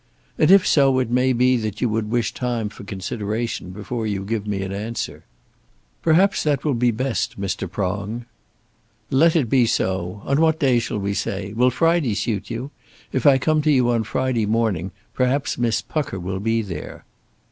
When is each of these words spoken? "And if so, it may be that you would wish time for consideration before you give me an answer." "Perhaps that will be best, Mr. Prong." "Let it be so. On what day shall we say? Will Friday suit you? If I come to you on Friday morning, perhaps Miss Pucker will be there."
"And 0.39 0.49
if 0.49 0.65
so, 0.65 0.97
it 0.97 1.11
may 1.11 1.31
be 1.31 1.57
that 1.57 1.79
you 1.79 1.87
would 1.89 2.09
wish 2.09 2.33
time 2.33 2.69
for 2.69 2.83
consideration 2.83 3.69
before 3.69 4.07
you 4.07 4.25
give 4.25 4.47
me 4.47 4.63
an 4.63 4.71
answer." 4.71 5.25
"Perhaps 6.01 6.41
that 6.41 6.65
will 6.65 6.73
be 6.73 6.89
best, 6.89 7.39
Mr. 7.39 7.69
Prong." 7.69 8.25
"Let 9.11 9.35
it 9.35 9.47
be 9.47 9.67
so. 9.67 10.23
On 10.25 10.41
what 10.41 10.59
day 10.59 10.79
shall 10.79 10.97
we 10.97 11.13
say? 11.13 11.53
Will 11.53 11.69
Friday 11.69 12.15
suit 12.15 12.49
you? 12.49 12.71
If 13.11 13.27
I 13.27 13.37
come 13.37 13.61
to 13.61 13.69
you 13.71 13.91
on 13.91 14.03
Friday 14.03 14.47
morning, 14.47 14.89
perhaps 15.13 15.59
Miss 15.59 15.83
Pucker 15.83 16.19
will 16.19 16.39
be 16.39 16.63
there." 16.63 17.05